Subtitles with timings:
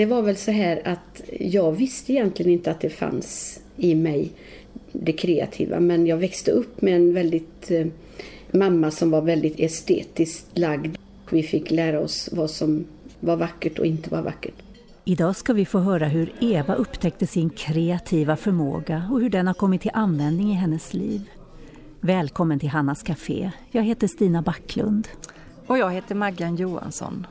[0.00, 4.32] Det var väl så här att jag visste egentligen inte att det fanns i mig
[4.92, 7.86] det kreativa men jag växte upp med en väldigt eh,
[8.50, 10.96] mamma som var väldigt estetiskt lagd.
[11.30, 12.84] Vi fick lära oss vad som
[13.20, 14.54] var vackert och inte var vackert.
[15.04, 19.54] Idag ska vi få höra hur Eva upptäckte sin kreativa förmåga och hur den har
[19.54, 21.30] kommit till användning i hennes liv.
[22.00, 23.50] Välkommen till Hannas Café.
[23.70, 25.08] Jag heter Stina Backlund.
[25.66, 27.26] Och jag heter Maggan Johansson.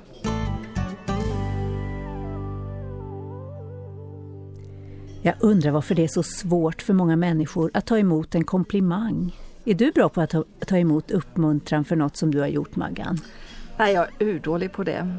[5.22, 9.36] Jag undrar varför det är så svårt för många människor att ta emot en komplimang.
[9.66, 13.20] Är du bra på att ta emot uppmuntran för något som du har gjort, Maggan?
[13.78, 15.16] Nej, jag är urdålig på det.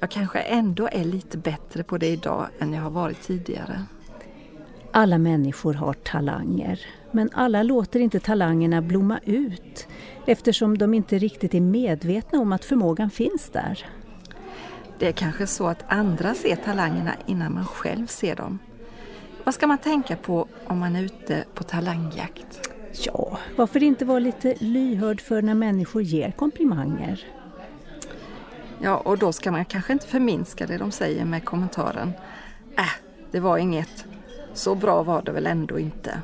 [0.00, 3.84] Jag kanske ändå är lite bättre på det idag än jag har varit tidigare.
[4.92, 9.86] Alla människor har talanger, men alla låter inte talangerna blomma ut
[10.26, 13.86] eftersom de inte riktigt är medvetna om att förmågan finns där.
[14.98, 18.58] Det är kanske så att andra ser talangerna innan man själv ser dem.
[19.44, 22.70] Vad ska man tänka på om man är ute på talangjakt?
[22.92, 27.26] Ja, varför inte vara lite lyhörd för när människor ger komplimanger?
[28.82, 32.12] Ja, och då ska man kanske inte förminska det de säger med kommentaren
[32.76, 32.84] Äh,
[33.30, 34.04] det var inget.
[34.54, 36.22] Så bra var det väl ändå inte.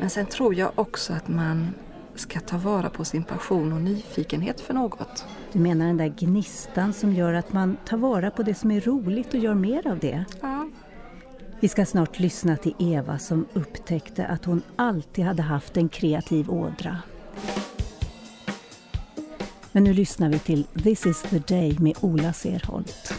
[0.00, 1.74] Men sen tror jag också att man
[2.14, 5.24] ska ta vara på sin passion och nyfikenhet för något.
[5.52, 8.80] Du menar den där gnistan som gör att man tar vara på det som är
[8.80, 10.24] roligt och gör mer av det?
[10.40, 10.55] Ja.
[11.60, 16.50] Vi ska snart lyssna till Eva som upptäckte att hon alltid hade haft en kreativ
[16.50, 16.98] ådra.
[19.72, 23.12] Men nu lyssnar vi till This is the day med Ola Serholt.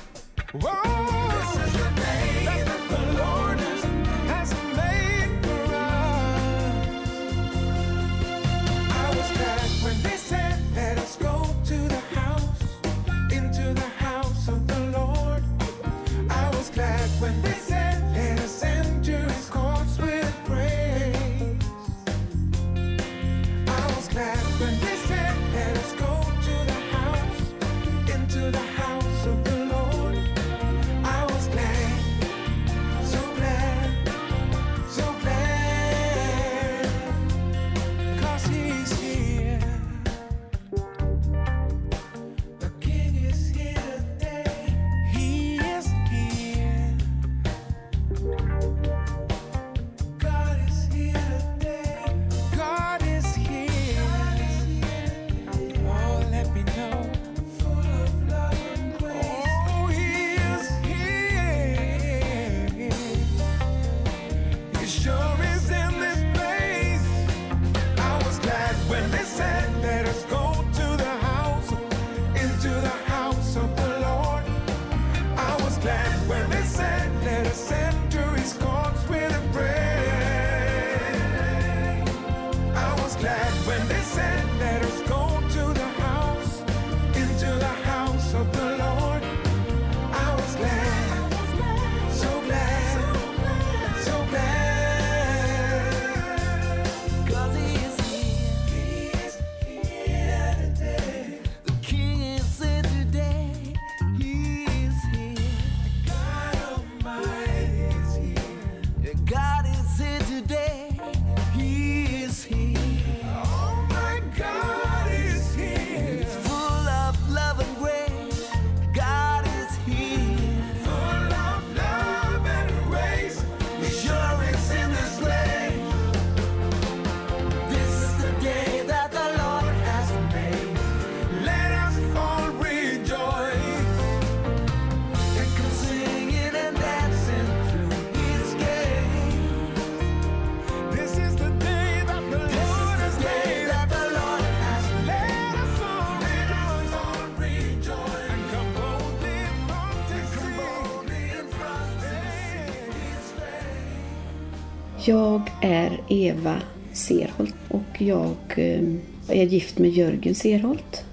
[155.07, 156.61] Jag är Eva
[156.93, 158.83] Serholt och jag eh,
[159.27, 161.05] är gift med Jörgen Serholt.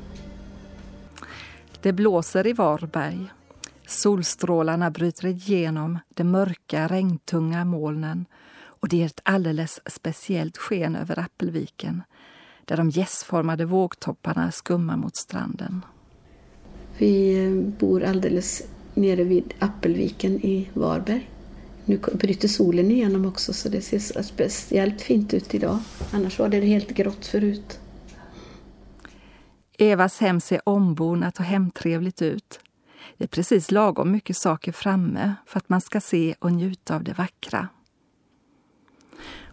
[1.83, 3.27] Det blåser i Varberg.
[3.87, 8.27] Solstrålarna bryter igenom de mörka, regntunga molnen
[8.65, 12.03] och det ger ett alldeles speciellt sken över Appelviken
[12.65, 15.85] där de gässformade vågtopparna skummar mot stranden.
[16.99, 18.63] Vi eh, bor alldeles
[18.95, 21.31] nere vid Appelviken i Varberg.
[21.85, 25.79] Nu bryter solen igenom också så det ser speciellt fint ut idag.
[26.13, 27.81] Annars var det helt grått förut.
[29.79, 32.61] Evas hem ser ombonat och hemtrevligt ut.
[33.17, 37.05] Det är precis lagom mycket saker framme för att man ska se och njuta av
[37.05, 37.69] det vackra.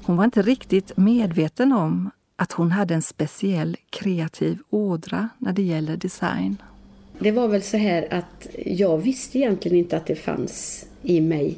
[0.04, 5.62] Hon var inte riktigt medveten om att hon hade en speciell kreativ ådra när det
[5.62, 6.58] gäller design.
[7.20, 11.58] Det var väl så här att jag visste egentligen inte att det fanns i mig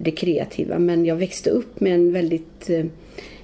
[0.00, 2.84] det kreativa men jag växte upp med en väldigt eh,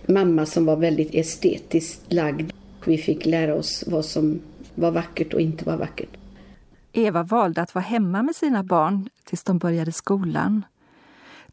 [0.07, 2.53] mamma som var väldigt estetiskt lagd.
[2.85, 4.41] Vi fick lära oss vad som
[4.75, 6.17] var vackert och inte var vackert.
[6.93, 10.65] Eva valde att vara hemma med sina barn tills de började skolan.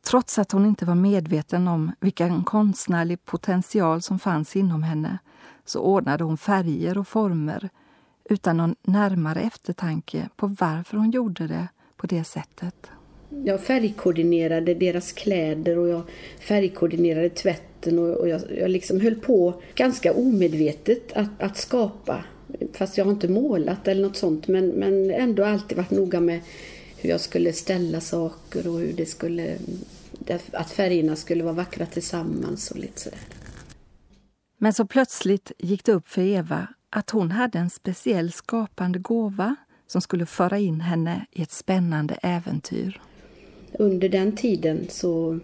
[0.02, 5.18] Trots att hon inte var medveten om vilken konstnärlig potential som fanns inom henne
[5.66, 7.70] så ordnade hon färger och former
[8.30, 11.68] utan någon närmare eftertanke på varför hon gjorde det
[11.98, 12.92] på det sättet.
[13.30, 16.02] Jag färgkoordinerade deras kläder och jag
[16.40, 22.24] färgkoordinerade tvätten och, och jag, jag liksom höll på ganska omedvetet att, att skapa.
[22.74, 26.40] Fast jag har inte målat eller något sånt men, men ändå alltid varit noga med
[26.98, 29.58] hur jag skulle ställa saker och hur det skulle
[30.52, 33.20] att färgerna skulle vara vackra tillsammans och lite sådär.
[34.60, 39.56] Men så plötsligt gick det upp för Eva att hon hade en speciell skapande gåva
[39.88, 43.02] som skulle föra in henne i ett spännande äventyr.
[43.78, 45.40] Under den tiden så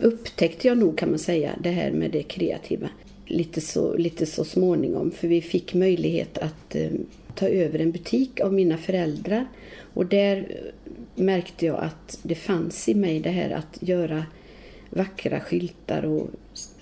[0.00, 2.88] upptäckte jag nog kan man säga det här med det kreativa
[3.26, 6.90] lite så, lite så småningom för vi fick möjlighet att eh,
[7.34, 9.46] ta över en butik av mina föräldrar
[9.94, 10.92] och där eh,
[11.22, 14.24] märkte jag att det fanns i mig det här att göra
[14.90, 16.30] vackra skyltar och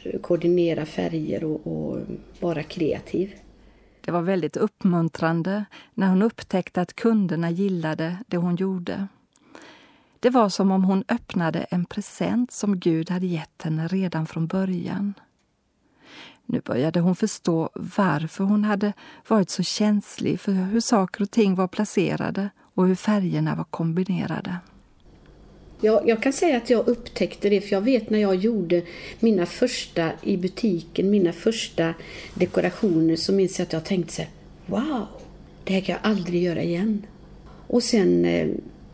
[0.02, 1.99] eh, koordinera färger och, och
[2.41, 3.35] vara kreativ.
[4.00, 5.64] Det var väldigt uppmuntrande
[5.94, 9.08] när hon upptäckte att kunderna gillade det hon gjorde.
[10.21, 14.47] Det var som om hon öppnade en present som Gud hade gett henne redan från
[14.47, 15.15] början.
[16.47, 18.93] Nu började hon förstå varför hon hade
[19.29, 24.57] varit så känslig för hur saker och ting var placerade och hur färgerna var kombinerade.
[25.81, 28.83] Jag, jag, kan säga att jag upptäckte det, för jag vet när jag gjorde
[29.21, 31.95] mina första i butiken, mina första
[32.35, 34.31] dekorationer, så minns jag att jag tänkte så här,
[34.67, 35.07] wow,
[35.65, 37.07] det här kan jag aldrig göra igen.
[37.67, 38.49] Och sen eh,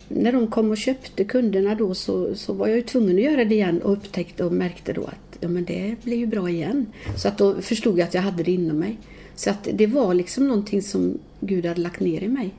[0.09, 3.45] när de kom och köpte kunderna då så, så var jag ju tvungen att göra
[3.45, 6.87] det igen och upptäckte och märkte då att ja, men det blir ju bra igen.
[7.17, 8.99] Så att då förstod jag att jag hade det inom mig.
[9.35, 12.55] Så att det var liksom någonting som Gud hade lagt ner i mig.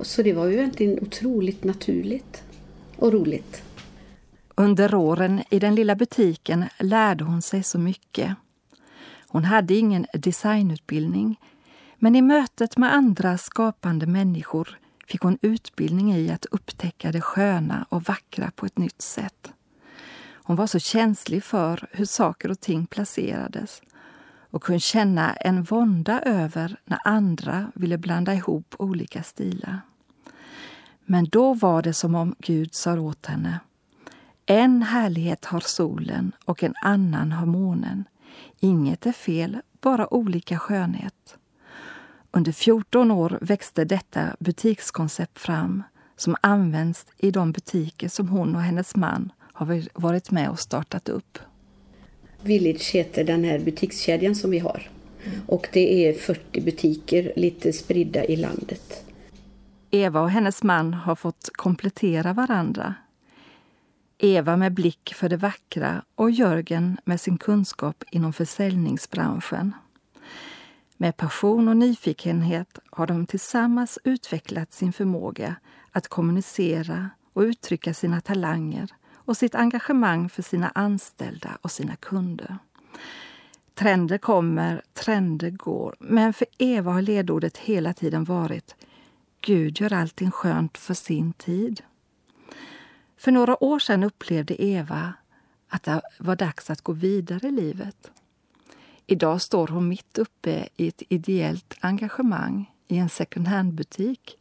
[0.00, 2.42] Så det var ju egentligen otroligt naturligt
[2.96, 3.62] och roligt.
[4.54, 8.34] Under åren i den lilla butiken lärde hon sig så mycket.
[9.28, 11.40] Hon hade ingen designutbildning,
[11.98, 14.79] men i mötet med andra skapande människor
[15.10, 19.50] fick hon utbildning i att upptäcka det sköna och vackra på ett nytt sätt.
[20.32, 23.82] Hon var så känslig för hur saker och ting placerades
[24.50, 29.80] och kunde känna en vånda över när andra ville blanda ihop olika stilar.
[31.04, 33.60] Men då var det som om Gud sa åt henne
[34.50, 38.04] en härlighet har solen och en annan har månen.
[38.60, 41.36] Inget är fel, bara olika skönhet.
[42.32, 45.82] Under 14 år växte detta butikskoncept fram
[46.16, 51.08] som används i de butiker som hon och hennes man har varit med och startat
[51.08, 51.38] upp.
[52.42, 54.90] Village heter den här butikskedjan som vi har.
[55.46, 59.04] Och det är 40 butiker lite spridda i landet.
[59.90, 62.94] Eva och hennes man har fått komplettera varandra.
[64.18, 69.74] Eva med blick för det vackra och Jörgen med sin kunskap inom försäljningsbranschen.
[71.02, 75.56] Med passion och nyfikenhet har de tillsammans utvecklat sin förmåga
[75.90, 82.58] att kommunicera och uttrycka sina talanger och sitt engagemang för sina anställda och sina kunder.
[83.74, 88.74] Trender kommer, trender går, men för Eva har ledordet hela tiden varit
[89.40, 91.82] Gud gör allting skönt för sin tid.
[93.16, 95.12] För några år sedan upplevde Eva
[95.68, 98.10] att det var dags att gå vidare i livet.
[99.12, 104.36] Idag står hon mitt uppe i ett ideellt engagemang i en second hand-butik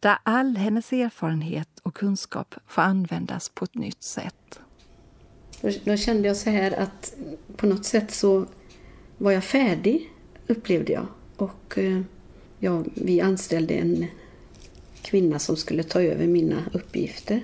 [0.00, 4.60] där all hennes erfarenhet och kunskap får användas på ett nytt sätt.
[5.84, 7.14] Då kände jag så här att
[7.56, 8.46] på något sätt så
[9.18, 10.10] var jag färdig,
[10.46, 11.06] upplevde jag.
[11.36, 12.00] Och eh,
[12.58, 14.06] ja, vi anställde en
[15.02, 17.42] kvinna som skulle ta över mina uppgifter.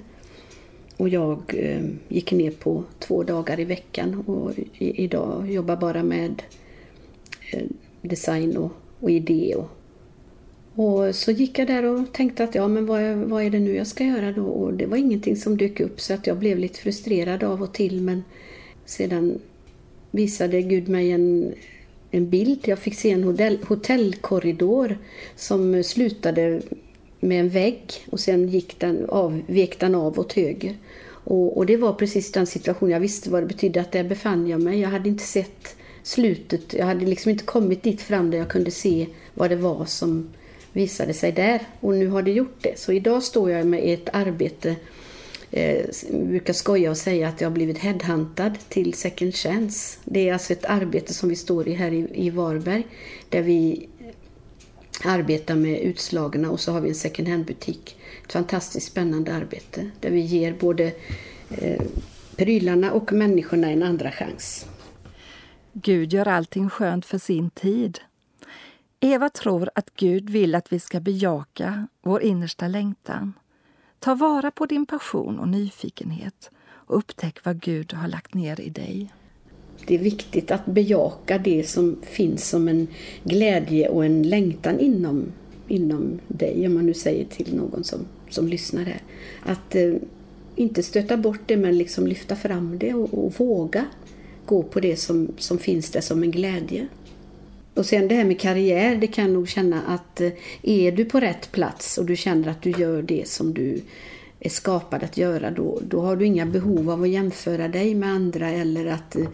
[1.00, 6.02] Och jag eh, gick ner på två dagar i veckan och i, idag jobbar bara
[6.02, 6.42] med
[7.52, 7.62] eh,
[8.02, 9.54] design och, och idé.
[9.56, 9.68] Och,
[10.74, 13.74] och, så gick jag där och tänkte att ja, men vad, vad är det nu
[13.74, 14.44] jag ska göra då?
[14.44, 17.74] Och det var ingenting som dök upp så att jag blev lite frustrerad av och
[17.74, 18.24] till men
[18.84, 19.38] sedan
[20.10, 21.54] visade Gud mig en,
[22.10, 22.60] en bild.
[22.64, 24.98] Jag fick se en hotell, hotellkorridor
[25.36, 26.62] som slutade
[27.20, 30.76] med en vägg och sen gick den av, vek den av åt höger.
[31.24, 32.92] Och, och, det var precis den situationen.
[32.92, 34.80] Jag visste vad det betydde att där befann jag mig.
[34.80, 36.74] Jag hade inte sett slutet.
[36.74, 40.28] Jag hade liksom inte kommit dit fram där jag kunde se vad det var som
[40.72, 41.60] visade sig där.
[41.80, 42.78] Och nu har det gjort det.
[42.78, 44.76] Så idag står jag med ett arbete
[45.50, 49.98] eh, brukar skoja och säga att jag har blivit headhuntad till Second Chance.
[50.04, 52.86] Det är alltså ett arbete som vi står i här i, i Varberg
[53.28, 53.88] där vi
[55.04, 57.96] arbetar med utslagna och så har vi en second hand-butik.
[58.24, 60.92] Ett fantastiskt spännande arbete där vi ger både
[61.50, 61.82] eh,
[62.36, 64.66] prylarna och människorna en andra chans.
[65.72, 67.98] Gud gör allting skönt för sin tid.
[69.00, 73.32] Eva tror att Gud vill att vi ska bejaka vår innersta längtan.
[73.98, 76.50] Ta vara på din passion och nyfikenhet
[76.90, 79.12] och upptäck vad Gud har lagt ner i dig.
[79.86, 82.86] Det är viktigt att bejaka det som finns som en
[83.24, 85.32] glädje och en längtan inom,
[85.68, 89.02] inom dig, om man nu säger till någon som, som lyssnar här.
[89.42, 89.94] Att eh,
[90.56, 93.86] inte stöta bort det, men liksom lyfta fram det och, och våga
[94.46, 96.86] gå på det som, som finns där som en glädje.
[97.74, 100.30] Och sen det här med karriär, det kan jag nog känna att eh,
[100.62, 103.80] är du på rätt plats och du känner att du gör det som du
[104.40, 108.08] är skapad att göra, då, då har du inga behov av att jämföra dig med
[108.08, 109.28] andra eller att eh,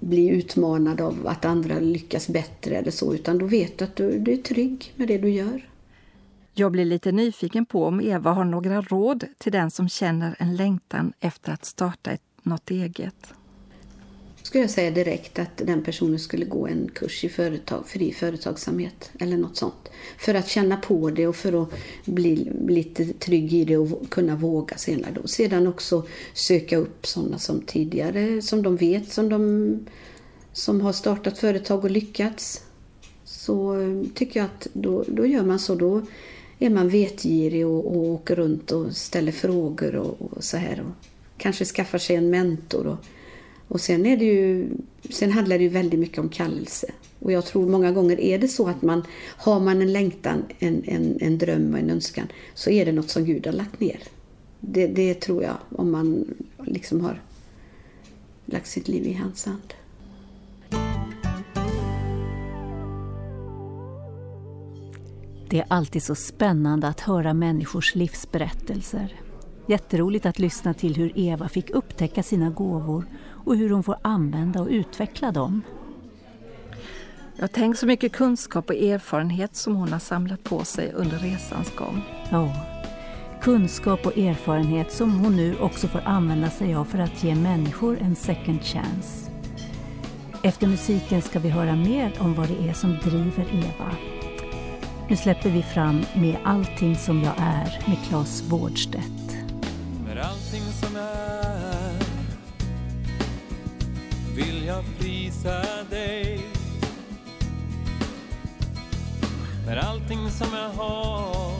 [0.00, 4.18] bli utmanad av att andra lyckas bättre eller så, utan då vet du att du,
[4.18, 5.68] du är trygg med det du gör.
[6.54, 10.56] Jag blir lite nyfiken på om Eva har några råd till den som känner en
[10.56, 13.34] längtan efter att starta ett, något eget
[14.46, 19.10] skulle jag säga direkt att den personen skulle gå en kurs i företag, fri företagsamhet
[19.20, 19.90] eller något sånt.
[20.18, 21.68] För att känna på det och för att
[22.04, 25.12] bli lite trygg i det och kunna våga senare.
[25.22, 25.28] Då.
[25.28, 29.78] Sedan också söka upp sådana som tidigare, som de vet, som, de,
[30.52, 32.62] som har startat företag och lyckats.
[33.24, 35.74] Så eh, tycker jag att då, då gör man så.
[35.74, 36.02] Då
[36.58, 40.80] är man vetgirig och, och åker runt och ställer frågor och, och så här.
[40.80, 41.06] Och
[41.38, 42.86] kanske skaffar sig en mentor.
[42.86, 42.98] Och,
[43.74, 44.68] och sen, är det ju,
[45.10, 46.92] sen handlar det ju väldigt mycket om kallelse.
[47.18, 49.02] Och jag tror många gånger är det så att man
[49.36, 53.10] har man en längtan, en, en, en dröm och en önskan så är det något
[53.10, 53.98] som Gud har lagt ner.
[54.60, 56.24] Det, det tror jag om man
[56.66, 57.22] liksom har
[58.44, 59.74] lagt sitt liv i hans hand.
[65.50, 69.20] Det är alltid så spännande att höra människors livsberättelser.
[69.68, 73.06] Jätteroligt att lyssna till hur Eva fick upptäcka sina gåvor
[73.44, 75.62] och hur hon får använda och utveckla dem.
[77.36, 81.76] Jag tänker så mycket kunskap och erfarenhet som hon har samlat på sig under resans
[81.76, 82.02] gång.
[82.30, 82.56] Ja,
[83.42, 87.98] kunskap och erfarenhet som hon nu också får använda sig av för att ge människor
[88.00, 89.30] en second chance.
[90.42, 93.96] Efter musiken ska vi höra mer om vad det är som driver Eva.
[95.08, 99.36] Nu släpper vi fram Med allting som jag är med Claes Bårdstedt.
[105.34, 106.40] Prisa dig.
[109.66, 111.54] Med allting som jag har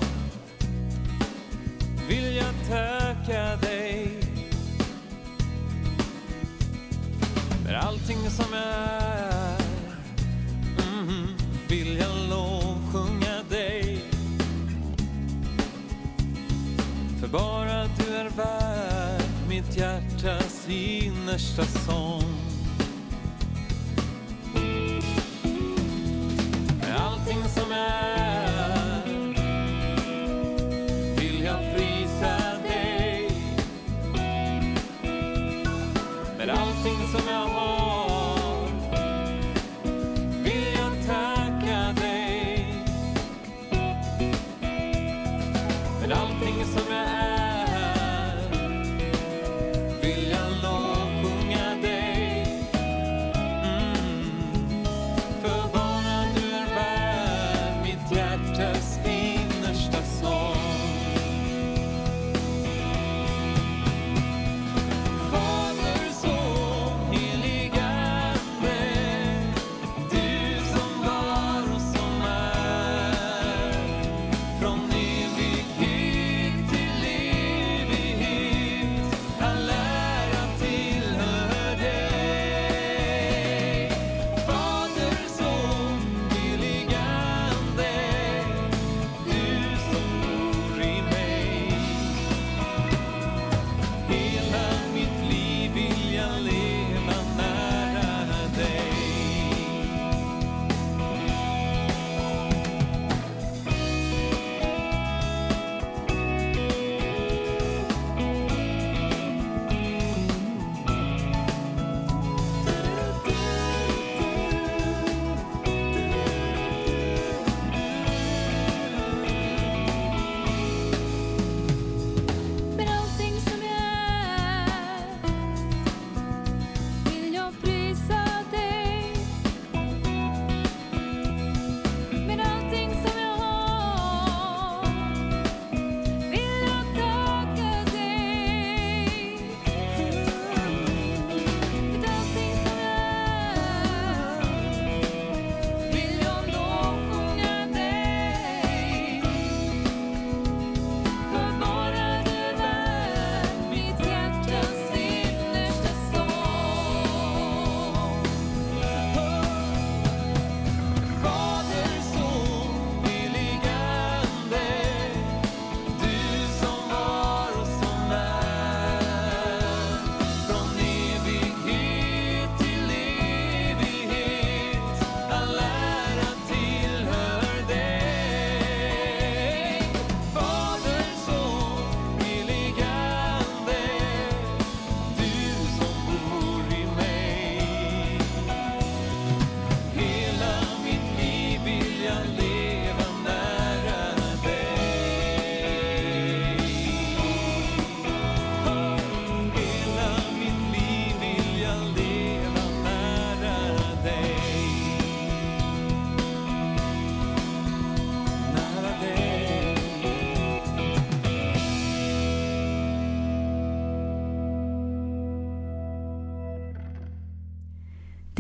[2.09, 4.21] vill jag tacka dig.
[7.65, 9.57] Med allting som jag är
[10.93, 11.27] mm,
[11.69, 14.05] vill jag lovsjunga dig.
[17.21, 22.44] För bara du är värd mitt hjärtas innersta sång.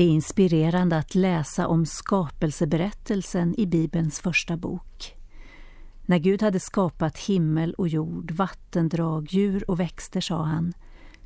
[0.04, 5.14] Det är inspirerande att läsa om skapelseberättelsen i Bibelns första bok.
[6.06, 10.72] När Gud hade skapat himmel och jord, vattendrag, djur och växter sa han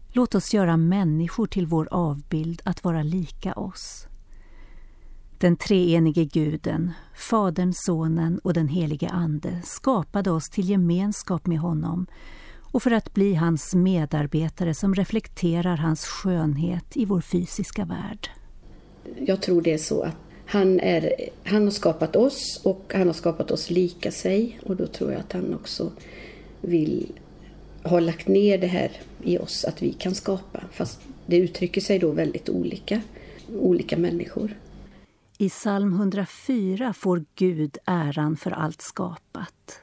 [0.08, 4.06] Låt oss göra människor till vår avbild att vara lika oss.
[5.38, 12.06] Den treenige guden, Fadern, Sonen och den helige Ande skapade oss till gemenskap med honom
[12.60, 18.28] och för att bli hans medarbetare som reflekterar hans skönhet i vår fysiska värld.
[19.26, 20.16] Jag tror det är så att
[20.46, 21.12] han, är,
[21.44, 25.20] han har skapat oss och han har skapat oss lika sig och då tror jag
[25.20, 25.92] att han också
[26.60, 27.12] vill
[27.82, 28.90] ha lagt ner det här
[29.22, 30.60] i oss att vi kan skapa.
[30.72, 33.00] Fast det uttrycker sig då väldigt olika,
[33.60, 34.56] olika människor.
[35.38, 39.80] I psalm 104 får Gud äran för allt skapat.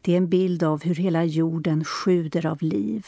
[0.00, 3.06] Det är en bild av hur hela jorden sjuder av liv.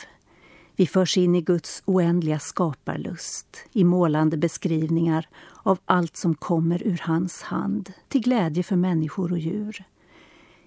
[0.76, 5.28] Vi förs in i Guds oändliga skaparlust, i målande beskrivningar
[5.62, 9.84] av allt som kommer ur hans hand, till glädje för människor och djur.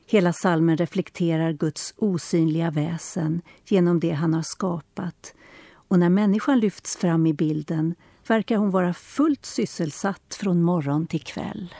[0.07, 5.33] Hela salmen reflekterar Guds osynliga väsen genom det han har skapat.
[5.71, 7.95] Och när människan lyfts fram i bilden
[8.27, 11.73] verkar hon vara fullt sysselsatt från morgon till kväll.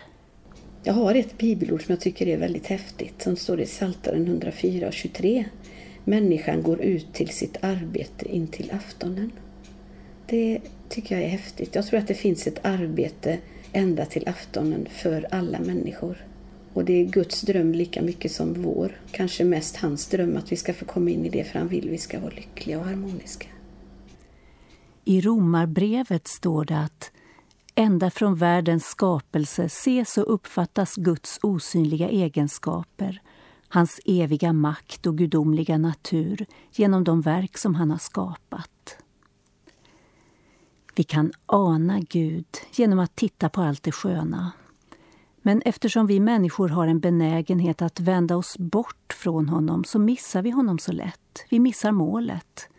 [0.84, 4.88] Jag har ett bibelord som jag tycker är väldigt häftigt som står i Psaltaren 104
[4.88, 5.46] och 23.
[6.08, 9.32] Människan går ut till sitt arbete in till aftonen.
[10.26, 11.76] Det tycker jag är häftigt.
[11.76, 13.38] Jag tror att det finns ett arbete
[13.74, 16.26] ända till aftonen för alla människor.
[16.74, 19.02] Och det är Guds dröm lika mycket som vår.
[19.12, 21.90] Kanske mest hans dröm att vi ska få komma in i det för han vill
[21.90, 23.48] vi ska vara lyckliga och harmoniska.
[25.06, 27.12] I Romarbrevet står det att
[27.76, 33.22] ända från världens skapelse ses och uppfattas Guds osynliga egenskaper,
[33.70, 38.98] hans eviga makt och gudomliga natur genom de verk som han har skapat.
[40.96, 44.52] Vi kan ana Gud genom att titta på allt det sköna.
[45.42, 50.42] Men eftersom vi människor har en benägenhet att vända oss bort från honom så missar
[50.42, 51.46] vi honom så lätt.
[51.50, 52.70] Vi missar målet.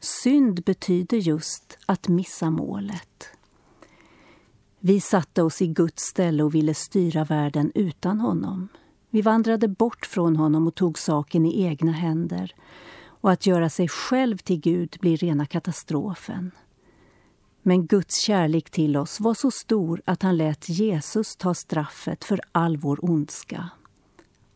[0.00, 3.28] Synd betyder just att missa målet.
[4.80, 8.68] Vi satte oss i Guds ställe och ville styra världen utan honom.
[9.14, 12.54] Vi vandrade bort från honom och tog saken i egna händer.
[13.04, 16.50] Och att göra sig själv till Gud blir rena katastrofen.
[17.62, 22.40] Men Guds kärlek till oss var så stor att han lät Jesus ta straffet för
[22.52, 23.70] all vår ondska.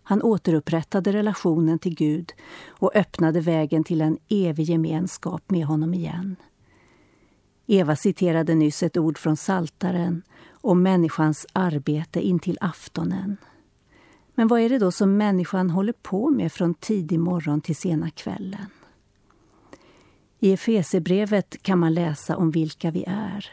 [0.02, 2.32] Han återupprättade relationen till Gud
[2.68, 6.36] och öppnade vägen till en evig gemenskap med honom igen.
[7.66, 13.36] Eva citerade nyss ett ord från Saltaren om människans arbete intill aftonen.
[14.38, 18.10] Men vad är det då som människan håller på med från tidig morgon till sena
[18.10, 18.66] kvällen?
[20.38, 23.50] I Efesebrevet kan man läsa om vilka vi är.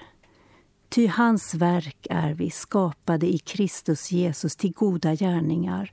[0.89, 5.91] Ty hans verk är vi, skapade i Kristus Jesus till goda gärningar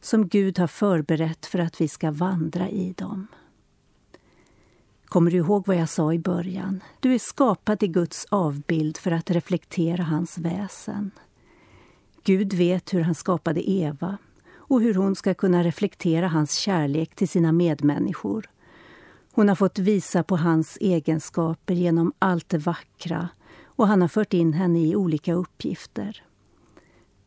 [0.00, 3.26] som Gud har förberett för att vi ska vandra i dem.
[5.04, 6.80] Kommer du ihåg vad jag sa i början?
[7.00, 11.10] Du är skapad i Guds avbild för att reflektera hans väsen.
[12.24, 14.18] Gud vet hur han skapade Eva
[14.72, 18.50] och hur hon ska kunna reflektera hans kärlek till sina medmänniskor.
[19.32, 23.28] Hon har fått visa på hans egenskaper genom allt det vackra
[23.64, 26.22] och han har fört in henne i olika uppgifter.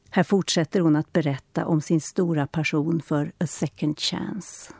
[0.09, 4.73] Här fortsätter hon att berätta om sin stora passion för A second chance.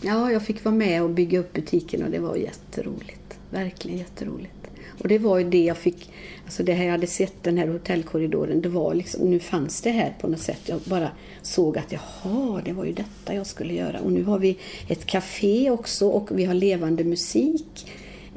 [0.00, 3.38] Ja, jag fick vara med och bygga upp butiken och det var jätteroligt.
[3.50, 4.57] Verkligen jätteroligt.
[4.98, 6.10] Och det var ju det jag fick,
[6.44, 9.90] alltså det här jag hade sett, den här hotellkorridoren, det var liksom, nu fanns det
[9.90, 10.60] här på något sätt.
[10.64, 11.10] Jag bara
[11.42, 14.00] såg att jaha, det var ju detta jag skulle göra.
[14.00, 14.58] Och nu har vi
[14.88, 17.92] ett café också och vi har levande musik.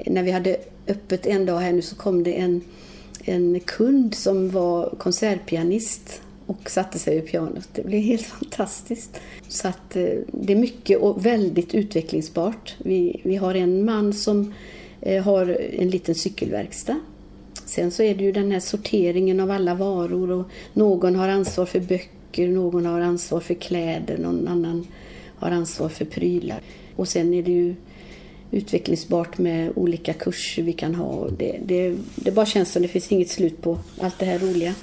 [0.06, 2.62] När vi hade öppet en dag här nu så kom det en,
[3.24, 7.70] en kund som var konsertpianist och satte sig vid pianot.
[7.74, 9.22] Det blev helt fantastiskt.
[9.48, 12.76] Så att eh, det är mycket och väldigt utvecklingsbart.
[12.78, 14.54] Vi, vi har en man som
[15.24, 17.00] har en liten cykelverkstad.
[17.66, 21.66] Sen så är det ju den här sorteringen av alla varor och någon har ansvar
[21.66, 24.88] för böcker, någon har ansvar för kläder, någon annan
[25.36, 26.62] har ansvar för prylar.
[26.96, 27.76] Och sen är det ju
[28.52, 31.30] utvecklingsbart med olika kurser vi kan ha.
[31.30, 34.76] Det, det, det bara känns som det finns inget slut på allt det här roliga.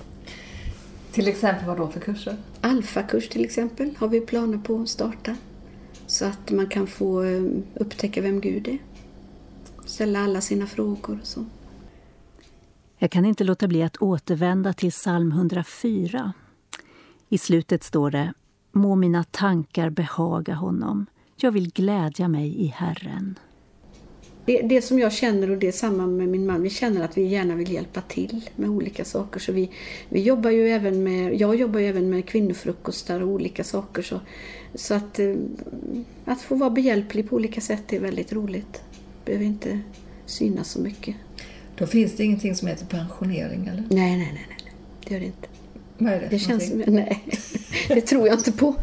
[1.12, 2.36] Till exempel vad då för kurser?
[2.60, 5.36] Alfakurs till exempel har vi planer på att starta.
[6.06, 7.42] Så att man kan få eh,
[7.74, 8.78] upptäcka vem Gud är.
[9.88, 11.44] Ställa alla sina frågor så.
[12.98, 16.32] Jag kan inte låta bli att återvända till psalm 104.
[17.28, 18.32] I slutet står det
[18.72, 21.06] Må mina tankar behaga honom.
[21.36, 23.38] Jag vill glädja mig i Herren.
[24.44, 27.18] det, det som jag känner och det är samma med min man, vi känner att
[27.18, 29.40] vi gärna vill hjälpa till med olika saker.
[29.40, 29.70] Så vi,
[30.08, 34.02] vi jobbar ju även med, jag jobbar ju även med kvinnofrukostar och olika saker.
[34.02, 34.20] Så,
[34.74, 35.34] så att, eh,
[36.24, 38.82] att få vara behjälplig på olika sätt är väldigt roligt.
[39.28, 39.80] Behöver inte
[40.26, 41.16] synas så mycket.
[41.76, 43.84] Då finns det ingenting som heter pensionering eller?
[43.90, 44.72] Nej, nej, nej, nej.
[45.04, 45.48] det gör det inte.
[45.98, 47.24] Vad är det, det känns som, Nej,
[47.88, 48.74] det tror jag inte på.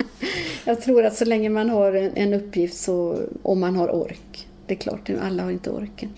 [0.64, 4.48] Jag tror att så länge man har en, en uppgift så, om man har ork,
[4.66, 6.10] det är klart, alla har inte orken,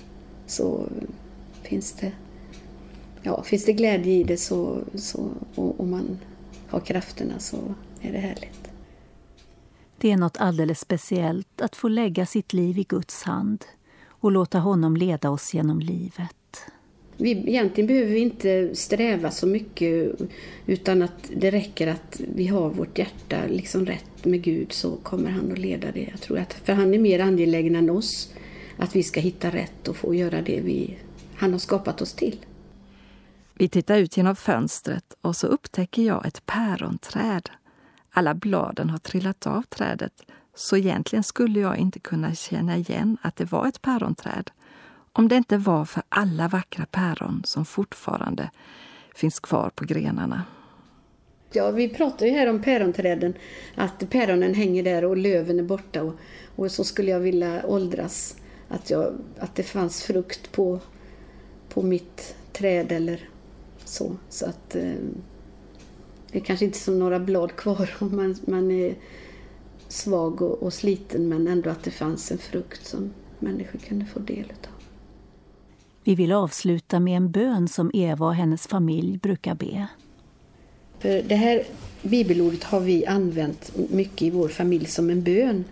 [0.46, 0.86] så
[1.62, 2.12] finns det,
[3.22, 6.18] ja, finns det glädje i det så, så, och, och man
[6.68, 7.56] har krafterna så
[8.00, 8.61] är det härligt.
[10.02, 13.64] Det är något alldeles speciellt att få lägga sitt liv i Guds hand
[14.06, 16.64] och låta honom leda oss genom livet.
[17.16, 20.20] Vi, egentligen behöver vi inte sträva så mycket
[20.66, 25.30] utan att det räcker att vi har vårt hjärta liksom rätt med Gud så kommer
[25.30, 26.08] han att leda det.
[26.10, 28.32] Jag tror att, för han är mer angelägen än oss
[28.76, 30.98] att vi ska hitta rätt och få göra det vi,
[31.34, 32.44] han har skapat oss till.
[33.54, 37.50] Vi tittar ut genom fönstret och så upptäcker jag ett päronträd.
[38.12, 40.12] Alla bladen har trillat av trädet
[40.54, 44.50] så egentligen skulle jag inte kunna känna igen att det var ett päronträd
[45.12, 48.50] om det inte var för alla vackra päron som fortfarande
[49.14, 50.42] finns kvar på grenarna.
[51.52, 53.34] Ja, vi pratar ju här om päronträden,
[53.74, 56.14] att päronen hänger där och löven är borta och,
[56.56, 58.36] och så skulle jag vilja åldras.
[58.68, 60.80] Att, jag, att det fanns frukt på,
[61.68, 63.28] på mitt träd eller
[63.84, 64.16] så.
[64.28, 64.94] Så att eh,
[66.32, 68.94] det är kanske inte som några blad kvar om man, man är
[69.88, 74.18] svag och, och sliten men ändå att det fanns en frukt som människor kunde få
[74.18, 74.72] del av.
[76.04, 79.86] Vi vill avsluta med en bön som Eva och hennes familj brukar be.
[80.98, 81.62] För det här
[82.02, 85.64] bibelordet har vi använt mycket i vår familj som en bön.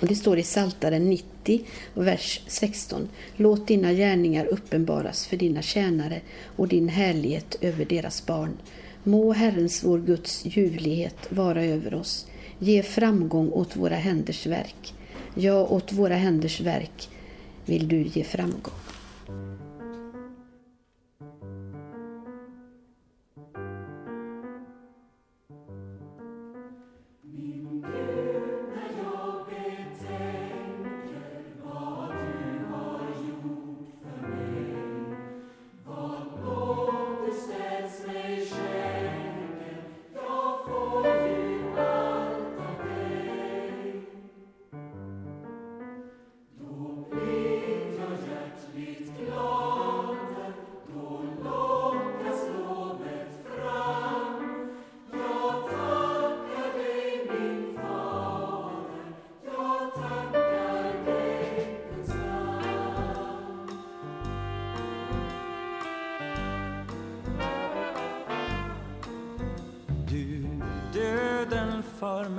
[0.00, 1.60] Och det står i Saltaren 90,
[1.94, 3.08] vers 16.
[3.36, 6.20] Låt dina gärningar uppenbaras för dina tjänare
[6.56, 8.56] och din härlighet över deras barn.
[9.04, 12.26] Må Herrens, vår Guds, ljuvlighet vara över oss.
[12.58, 14.94] Ge framgång åt våra händers verk.
[15.34, 17.08] Ja, åt våra händers verk
[17.66, 18.89] vill du ge framgång.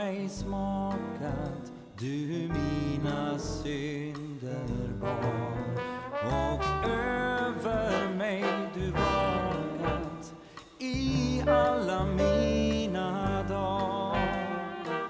[0.01, 1.71] mig smakat.
[1.99, 5.79] Du mina synder bar
[6.25, 10.33] och över mig du vakat.
[10.79, 15.07] I alla mina dagar.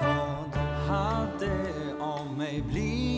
[0.00, 0.56] Vad
[0.88, 1.54] hade
[2.00, 3.11] av mig blivit?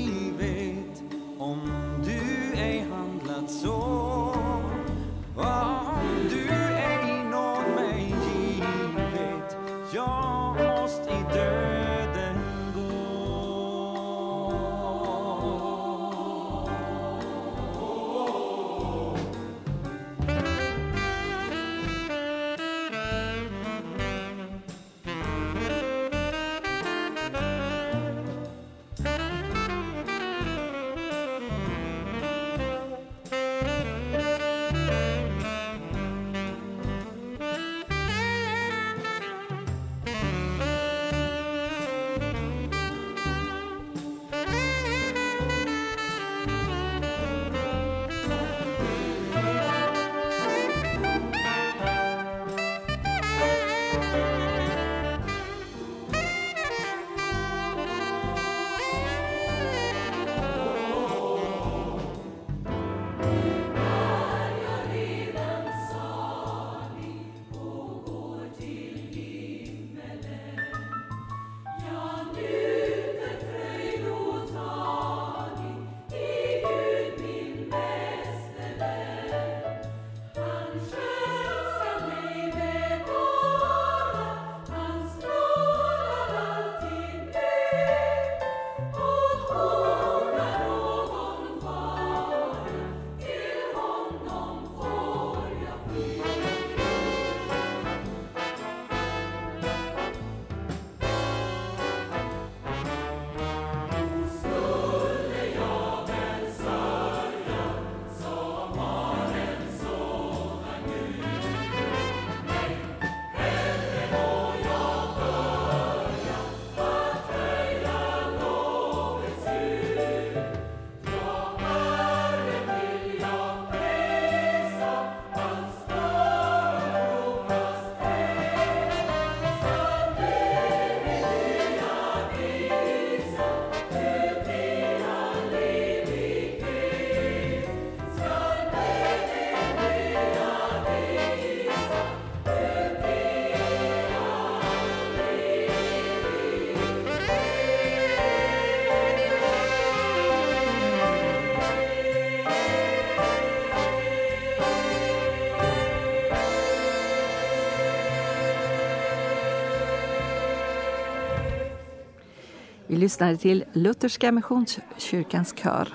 [162.86, 165.88] Vi lyssnade till Lutherska Missionskyrkans kör.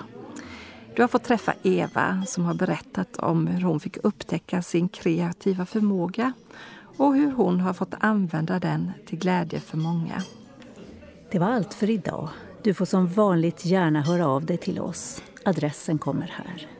[0.96, 5.66] Du har fått träffa Eva som har berättat om hur hon fick upptäcka sin kreativa
[5.66, 6.32] förmåga
[6.96, 10.22] och hur hon har fått använda den till glädje för många.
[11.30, 12.28] Det var allt för idag.
[12.62, 15.22] Du får som vanligt gärna höra av dig till oss.
[15.44, 16.79] Adressen kommer här.